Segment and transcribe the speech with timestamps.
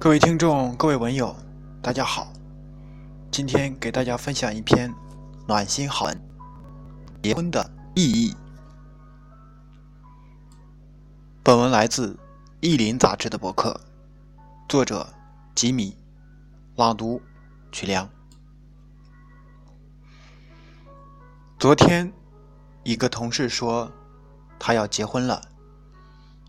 [0.00, 1.36] 各位听众，各位文友，
[1.82, 2.32] 大家好。
[3.30, 4.90] 今天给大家分享一篇
[5.46, 6.18] 暖心好文：
[7.22, 8.34] 结婚的意义。
[11.42, 12.14] 本文来自
[12.60, 13.78] 《意林》杂志的博客，
[14.70, 15.06] 作者
[15.54, 15.94] 吉米，
[16.76, 17.20] 朗读
[17.70, 18.08] 曲良。
[21.58, 22.10] 昨天，
[22.84, 23.92] 一个同事说
[24.58, 25.42] 他要结婚了，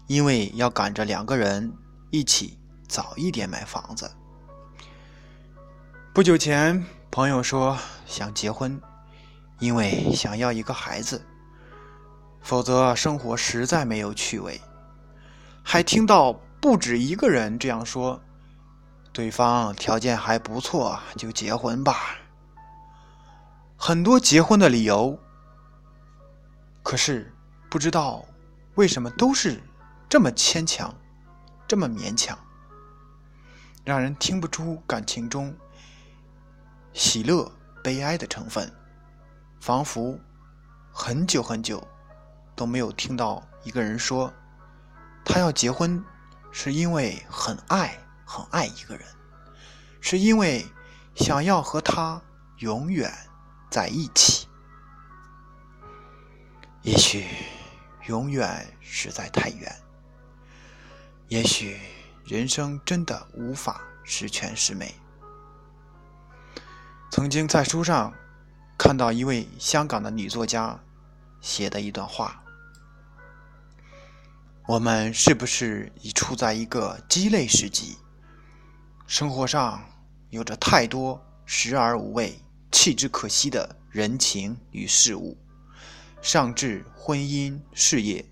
[0.08, 1.74] 因为要赶着两个人
[2.12, 2.58] 一起。
[2.92, 4.12] 早一点买房子。
[6.14, 8.82] 不久前，朋友说想结婚，
[9.60, 11.26] 因为想要一个孩子，
[12.42, 14.60] 否则生活实在没有趣味。
[15.64, 18.22] 还听到不止一个人这样说，
[19.14, 22.18] 对方条件还不错，就结婚吧。
[23.78, 25.18] 很多结婚的理由，
[26.84, 27.34] 可是
[27.70, 28.26] 不知道
[28.76, 29.64] 为什么都是
[30.10, 30.94] 这么牵强，
[31.66, 32.38] 这么勉强。
[33.84, 35.56] 让人听不出感情中
[36.94, 37.52] 喜乐、
[37.84, 38.72] 悲哀的成分，
[39.60, 40.20] 仿佛
[40.92, 41.88] 很久很久
[42.56, 44.32] 都没有听到一个人说，
[45.26, 46.04] 他要结婚
[46.52, 49.08] 是因为很爱、很爱一个人，
[50.00, 50.66] 是因为
[51.16, 52.22] 想要和他
[52.58, 53.12] 永远
[53.70, 54.48] 在一起。
[56.84, 57.26] 也许
[58.08, 59.76] 永远实在太远，
[61.30, 61.80] 也许。
[62.26, 64.96] 人生真的无法十全十美。
[67.12, 68.14] 曾经在书上
[68.78, 70.80] 看到一位香港的女作家
[71.42, 72.42] 写的一段话
[74.66, 77.98] ：“我们是不是已处在一个鸡肋时期？
[79.08, 79.84] 生活上
[80.30, 82.40] 有着太多时而无味、
[82.72, 85.38] 弃之可惜的人情与事物，
[86.22, 88.26] 上至婚姻事业。”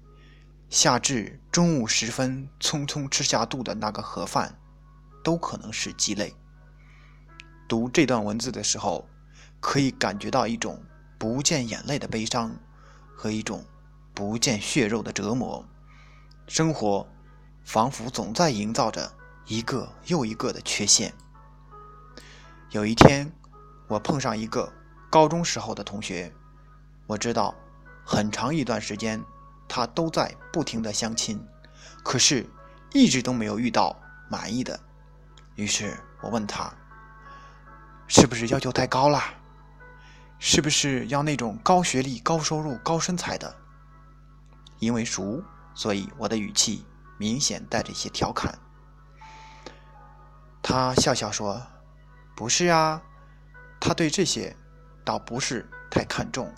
[0.69, 4.59] 下至中午时分匆匆吃下肚的那个盒饭，
[5.23, 6.35] 都可能是鸡肋。
[7.67, 9.09] 读这段文字的时候，
[9.59, 10.83] 可以感觉到一种
[11.17, 12.55] 不见眼泪的悲伤
[13.15, 13.65] 和一种
[14.13, 15.65] 不见血肉的折磨。
[16.47, 17.07] 生活
[17.63, 19.11] 仿佛总在营造着
[19.47, 21.11] 一个又一个的缺陷。
[22.69, 23.31] 有一天，
[23.87, 24.71] 我碰上一个
[25.09, 26.31] 高中时候的同学，
[27.07, 27.55] 我知道
[28.05, 29.19] 很长一段时间。
[29.69, 31.39] 他都在不停的相亲，
[32.03, 32.49] 可是，
[32.91, 33.95] 一直都没有遇到
[34.27, 34.77] 满意的。
[35.53, 36.73] 于是我问他，
[38.07, 39.21] 是不是要求太高了？
[40.39, 43.55] 是不是要那种高学历、高收入、高身材的？
[44.79, 45.43] 因为熟，
[45.75, 46.83] 所以我的语气
[47.19, 48.57] 明显带着一些调侃。
[50.63, 51.61] 他笑笑说
[52.35, 53.01] ：“不是啊，
[53.79, 54.55] 他对这些
[55.05, 56.51] 倒不是太看重。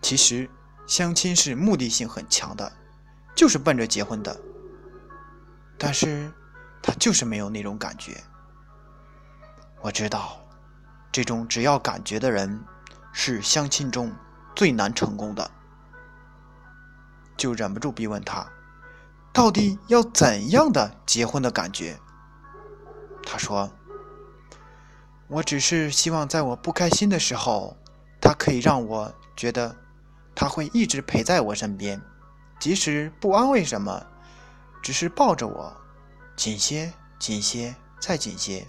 [0.00, 0.48] 其实。”
[0.86, 2.72] 相亲是目的性很强的，
[3.34, 4.38] 就是奔着结婚的。
[5.78, 6.30] 但是，
[6.82, 8.22] 他就是没有那种感觉。
[9.80, 10.38] 我知道，
[11.10, 12.62] 这种只要感觉的人，
[13.12, 14.12] 是相亲中
[14.54, 15.50] 最难成功的。
[17.36, 18.46] 就忍不住逼问他，
[19.32, 21.98] 到底要怎样的结婚的感觉？
[23.24, 23.72] 他说
[25.28, 27.76] ：“我只是希望在我不开心的时候，
[28.20, 29.76] 他可以让我觉得。”
[30.34, 32.00] 他会一直陪在我身边，
[32.58, 34.06] 即使不安慰什么，
[34.82, 35.76] 只是抱着我，
[36.36, 38.66] 紧些，紧些，再紧些。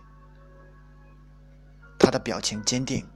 [1.97, 3.07] 他的表情坚定，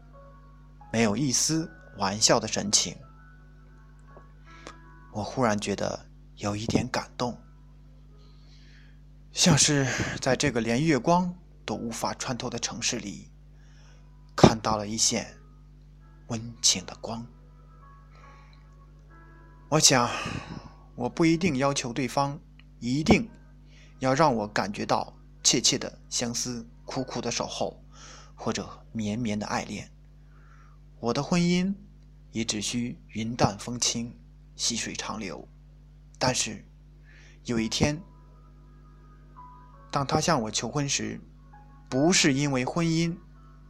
[0.93, 2.95] 没有一丝玩笑的神情。
[5.11, 7.37] 我忽然觉得有一点感动，
[9.31, 9.85] 像是
[10.21, 13.29] 在这个连月光都无法穿透的城市里，
[14.35, 15.37] 看到了一线
[16.27, 17.25] 温情的光。
[19.69, 20.09] 我想，
[20.95, 22.39] 我不一定要求对方
[22.79, 23.29] 一定
[23.99, 25.13] 要让我感觉到
[25.43, 27.83] 切切的相思、苦苦的守候，
[28.33, 29.91] 或者绵绵的爱恋。
[31.01, 31.75] 我的婚姻
[32.31, 34.17] 也只需云淡风轻、
[34.55, 35.45] 细水长流。
[36.17, 36.65] 但是，
[37.43, 38.01] 有一天，
[39.91, 41.19] 当他向我求婚时，
[41.89, 43.13] 不是因为婚姻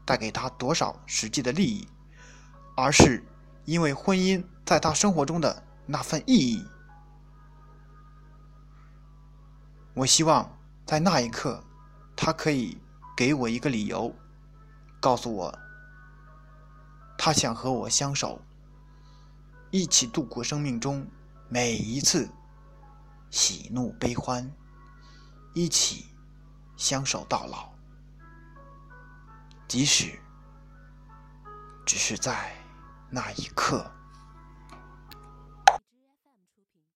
[0.06, 1.88] 带给他多少实际的利益，
[2.76, 3.24] 而是
[3.66, 5.64] 因为婚姻在他生活中的。
[5.90, 6.68] 那份意义，
[9.94, 11.64] 我希望在那一刻，
[12.14, 12.78] 他可以
[13.16, 14.14] 给我一个理由，
[15.00, 15.60] 告诉我，
[17.18, 18.42] 他想和我相守，
[19.72, 21.08] 一起度过生命中
[21.48, 22.30] 每一次
[23.30, 24.52] 喜怒悲欢，
[25.54, 26.08] 一起
[26.76, 27.70] 相守到老，
[29.70, 30.20] 即使
[31.86, 32.54] 只是在
[33.10, 33.90] 那一刻。